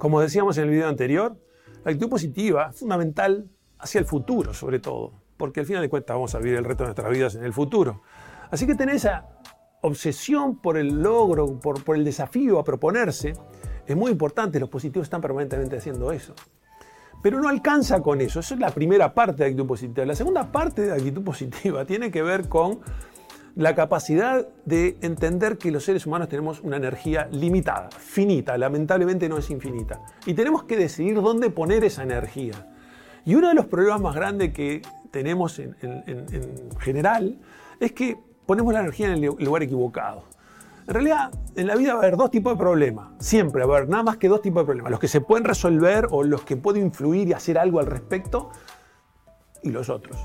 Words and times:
Como 0.00 0.22
decíamos 0.22 0.56
en 0.56 0.64
el 0.64 0.70
video 0.70 0.88
anterior, 0.88 1.36
la 1.84 1.90
actitud 1.90 2.08
positiva 2.08 2.70
es 2.70 2.78
fundamental 2.78 3.50
hacia 3.78 3.98
el 3.98 4.06
futuro, 4.06 4.54
sobre 4.54 4.78
todo, 4.78 5.12
porque 5.36 5.60
al 5.60 5.66
final 5.66 5.82
de 5.82 5.90
cuentas 5.90 6.14
vamos 6.14 6.34
a 6.34 6.38
vivir 6.38 6.56
el 6.56 6.64
resto 6.64 6.84
de 6.84 6.88
nuestras 6.88 7.10
vidas 7.10 7.34
en 7.34 7.44
el 7.44 7.52
futuro. 7.52 8.00
Así 8.50 8.66
que 8.66 8.74
tener 8.74 8.94
esa 8.94 9.28
obsesión 9.82 10.56
por 10.56 10.78
el 10.78 11.02
logro, 11.02 11.60
por, 11.60 11.84
por 11.84 11.96
el 11.96 12.04
desafío 12.06 12.58
a 12.58 12.64
proponerse, 12.64 13.34
es 13.86 13.94
muy 13.94 14.10
importante. 14.10 14.58
Los 14.58 14.70
positivos 14.70 15.04
están 15.04 15.20
permanentemente 15.20 15.76
haciendo 15.76 16.10
eso. 16.12 16.34
Pero 17.22 17.38
no 17.38 17.50
alcanza 17.50 18.00
con 18.00 18.22
eso. 18.22 18.40
Esa 18.40 18.54
es 18.54 18.60
la 18.60 18.70
primera 18.70 19.12
parte 19.12 19.42
de 19.42 19.50
actitud 19.50 19.66
positiva. 19.66 20.06
La 20.06 20.14
segunda 20.14 20.50
parte 20.50 20.80
de 20.80 20.92
actitud 20.94 21.22
positiva 21.22 21.84
tiene 21.86 22.10
que 22.10 22.22
ver 22.22 22.48
con 22.48 22.80
la 23.56 23.74
capacidad 23.74 24.46
de 24.64 24.96
entender 25.00 25.58
que 25.58 25.70
los 25.70 25.84
seres 25.84 26.06
humanos 26.06 26.28
tenemos 26.28 26.60
una 26.60 26.76
energía 26.76 27.28
limitada, 27.30 27.90
finita, 27.90 28.56
lamentablemente 28.56 29.28
no 29.28 29.38
es 29.38 29.50
infinita. 29.50 30.00
Y 30.26 30.34
tenemos 30.34 30.64
que 30.64 30.76
decidir 30.76 31.20
dónde 31.20 31.50
poner 31.50 31.84
esa 31.84 32.02
energía. 32.02 32.68
Y 33.24 33.34
uno 33.34 33.48
de 33.48 33.54
los 33.54 33.66
problemas 33.66 34.00
más 34.00 34.14
grandes 34.14 34.52
que 34.52 34.82
tenemos 35.10 35.58
en, 35.58 35.74
general 36.78 37.38
es 37.78 37.92
que 37.92 38.16
ponemos 38.46 38.72
la 38.72 38.80
energía 38.80 39.12
en 39.12 39.24
el 39.24 39.44
lugar 39.44 39.62
equivocado. 39.62 40.24
En 40.86 40.94
realidad, 40.94 41.30
en 41.54 41.66
la 41.66 41.76
vida 41.76 41.94
va 41.94 42.00
a 42.00 42.02
haber 42.02 42.16
dos 42.16 42.30
tipos 42.30 42.54
de 42.54 42.58
problemas. 42.58 43.08
Siempre 43.18 43.64
va 43.64 43.74
a 43.74 43.78
haber 43.78 43.90
nada 43.90 44.02
más 44.02 44.16
que 44.16 44.28
dos 44.28 44.42
tipos 44.42 44.62
de 44.62 44.66
problemas. 44.66 44.90
Los 44.90 45.00
que 45.00 45.08
se 45.08 45.20
pueden 45.20 45.44
resolver 45.44 46.08
o 46.10 46.24
los 46.24 46.42
que 46.42 46.56
pueden 46.56 46.82
influir 46.82 47.28
y 47.28 47.32
hacer 47.32 47.58
algo 47.58 47.78
al 47.78 47.86
respecto 47.86 48.50
y 49.62 49.70
los 49.70 49.88
otros. 49.88 50.18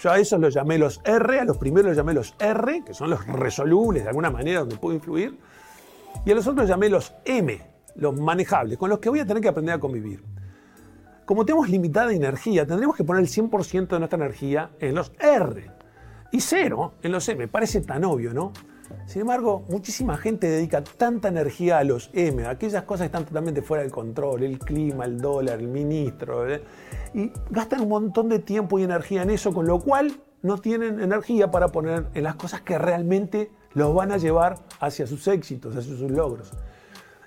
Yo 0.00 0.10
a 0.10 0.18
esos 0.18 0.40
los 0.40 0.54
llamé 0.54 0.78
los 0.78 1.00
R, 1.04 1.40
a 1.40 1.44
los 1.44 1.58
primeros 1.58 1.88
los 1.88 1.96
llamé 1.96 2.14
los 2.14 2.34
R, 2.38 2.82
que 2.84 2.94
son 2.94 3.10
los 3.10 3.26
resolubles 3.26 4.04
de 4.04 4.08
alguna 4.08 4.30
manera 4.30 4.60
donde 4.60 4.76
puedo 4.76 4.94
influir, 4.94 5.38
y 6.24 6.30
a 6.30 6.34
los 6.34 6.46
otros 6.46 6.66
llamé 6.66 6.88
los 6.88 7.14
M, 7.24 7.60
los 7.96 8.18
manejables, 8.18 8.78
con 8.78 8.88
los 8.88 8.98
que 8.98 9.10
voy 9.10 9.20
a 9.20 9.26
tener 9.26 9.42
que 9.42 9.48
aprender 9.48 9.74
a 9.74 9.78
convivir. 9.78 10.22
Como 11.26 11.44
tenemos 11.44 11.68
limitada 11.68 12.12
energía, 12.12 12.66
tendremos 12.66 12.96
que 12.96 13.04
poner 13.04 13.22
el 13.22 13.28
100% 13.28 13.88
de 13.88 13.98
nuestra 13.98 14.16
energía 14.16 14.70
en 14.80 14.94
los 14.94 15.12
R 15.20 15.70
y 16.32 16.40
cero 16.40 16.94
en 17.02 17.12
los 17.12 17.28
M. 17.28 17.46
Parece 17.48 17.82
tan 17.82 18.04
obvio, 18.04 18.32
¿no? 18.32 18.52
Sin 19.06 19.22
embargo, 19.22 19.64
muchísima 19.68 20.16
gente 20.16 20.48
dedica 20.48 20.84
tanta 20.84 21.28
energía 21.28 21.78
a 21.78 21.84
los 21.84 22.10
M, 22.12 22.44
a 22.44 22.50
aquellas 22.50 22.84
cosas 22.84 23.02
que 23.02 23.06
están 23.06 23.24
totalmente 23.24 23.62
fuera 23.62 23.82
del 23.82 23.90
control, 23.90 24.44
el 24.44 24.58
clima, 24.58 25.04
el 25.04 25.20
dólar, 25.20 25.58
el 25.58 25.68
ministro, 25.68 26.48
¿eh? 26.48 26.62
y 27.14 27.32
gastan 27.50 27.80
un 27.80 27.88
montón 27.88 28.28
de 28.28 28.38
tiempo 28.38 28.78
y 28.78 28.84
energía 28.84 29.22
en 29.22 29.30
eso, 29.30 29.52
con 29.52 29.66
lo 29.66 29.80
cual 29.80 30.20
no 30.42 30.58
tienen 30.58 31.00
energía 31.00 31.50
para 31.50 31.68
poner 31.68 32.06
en 32.14 32.22
las 32.22 32.36
cosas 32.36 32.60
que 32.62 32.78
realmente 32.78 33.50
los 33.74 33.94
van 33.94 34.12
a 34.12 34.16
llevar 34.16 34.58
hacia 34.80 35.06
sus 35.06 35.26
éxitos, 35.28 35.76
hacia 35.76 35.96
sus 35.96 36.10
logros. 36.10 36.52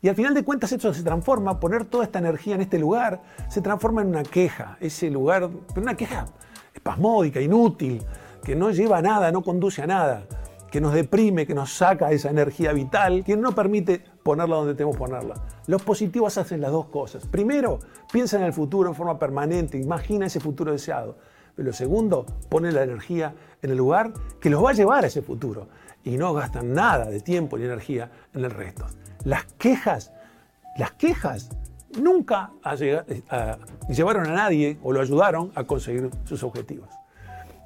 Y 0.00 0.08
al 0.08 0.14
final 0.14 0.34
de 0.34 0.44
cuentas 0.44 0.70
eso 0.72 0.92
se 0.94 1.02
transforma, 1.02 1.58
poner 1.58 1.84
toda 1.84 2.04
esta 2.04 2.18
energía 2.18 2.54
en 2.54 2.60
este 2.60 2.78
lugar, 2.78 3.22
se 3.48 3.60
transforma 3.60 4.02
en 4.02 4.08
una 4.08 4.22
queja, 4.22 4.76
ese 4.80 5.10
lugar, 5.10 5.48
una 5.76 5.96
queja 5.96 6.26
espasmódica, 6.74 7.40
inútil, 7.40 8.02
que 8.44 8.54
no 8.54 8.70
lleva 8.70 8.98
a 8.98 9.02
nada, 9.02 9.32
no 9.32 9.42
conduce 9.42 9.82
a 9.82 9.86
nada 9.86 10.24
que 10.70 10.80
nos 10.80 10.92
deprime, 10.92 11.46
que 11.46 11.54
nos 11.54 11.72
saca 11.72 12.10
esa 12.10 12.30
energía 12.30 12.72
vital, 12.72 13.24
que 13.24 13.36
no 13.36 13.52
permite 13.54 14.02
ponerla 14.22 14.56
donde 14.56 14.74
tenemos 14.74 14.96
que 14.96 15.00
ponerla. 15.00 15.34
Los 15.66 15.82
positivos 15.82 16.36
hacen 16.38 16.60
las 16.60 16.72
dos 16.72 16.86
cosas. 16.86 17.26
Primero, 17.26 17.78
piensa 18.12 18.36
en 18.38 18.44
el 18.44 18.52
futuro 18.52 18.88
en 18.88 18.94
forma 18.94 19.18
permanente, 19.18 19.78
imagina 19.78 20.26
ese 20.26 20.40
futuro 20.40 20.72
deseado. 20.72 21.16
Pero 21.54 21.68
lo 21.68 21.72
segundo, 21.72 22.26
pone 22.48 22.70
la 22.70 22.82
energía 22.82 23.34
en 23.62 23.70
el 23.70 23.76
lugar 23.76 24.12
que 24.40 24.50
los 24.50 24.64
va 24.64 24.70
a 24.70 24.74
llevar 24.74 25.04
a 25.04 25.06
ese 25.08 25.22
futuro 25.22 25.68
y 26.04 26.16
no 26.16 26.32
gastan 26.32 26.72
nada 26.72 27.06
de 27.06 27.20
tiempo 27.20 27.58
ni 27.58 27.64
energía 27.64 28.10
en 28.34 28.44
el 28.44 28.50
resto. 28.50 28.86
Las 29.24 29.44
quejas, 29.58 30.12
las 30.78 30.92
quejas 30.92 31.50
nunca 32.00 32.52
llevaron 33.88 34.26
a 34.26 34.32
nadie 34.34 34.78
o 34.82 34.92
lo 34.92 35.00
ayudaron 35.00 35.50
a 35.54 35.64
conseguir 35.64 36.10
sus 36.24 36.42
objetivos. 36.44 36.88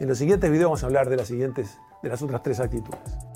En 0.00 0.08
los 0.08 0.16
siguientes 0.16 0.50
videos 0.50 0.68
vamos 0.68 0.82
a 0.82 0.86
hablar 0.86 1.10
de 1.10 1.16
las 1.16 1.28
siguientes 1.28 1.78
de 2.02 2.08
las 2.08 2.22
otras 2.22 2.42
tres 2.42 2.58
actitudes. 2.58 3.29